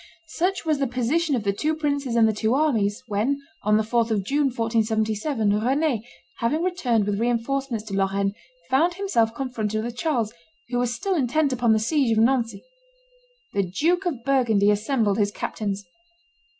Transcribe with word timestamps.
Such 0.29 0.65
was 0.65 0.79
the 0.79 0.87
position 0.87 1.35
of 1.35 1.43
the 1.43 1.53
two 1.53 1.75
princes 1.75 2.15
and 2.15 2.27
the 2.27 2.33
two 2.33 2.55
armies, 2.55 3.03
when, 3.05 3.37
on 3.61 3.77
the 3.77 3.83
4th 3.83 4.09
of 4.09 4.23
June, 4.25 4.45
1477, 4.47 5.59
Rend, 5.63 6.03
having 6.37 6.63
returned 6.63 7.05
with 7.05 7.19
re 7.19 7.29
enforcements 7.29 7.85
to 7.85 7.93
Lorraine, 7.93 8.33
found 8.71 8.95
himself 8.95 9.35
confronted 9.35 9.83
with 9.83 9.95
Charles, 9.95 10.33
who 10.69 10.79
was 10.79 10.91
still 10.91 11.13
intent 11.13 11.53
upon 11.53 11.71
the 11.73 11.77
siege 11.77 12.17
of 12.17 12.23
Nancy. 12.23 12.63
The 13.53 13.61
Duke 13.61 14.07
of 14.07 14.23
Burgundy 14.23 14.71
assembled 14.71 15.19
his 15.19 15.29
captains. 15.31 15.85